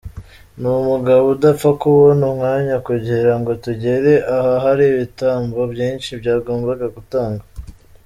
[0.59, 7.43] Ni umugabo udapfa kubona umwanya kugira ngo tugere aha hari ibitambo byinshi byagombaga gutangwa.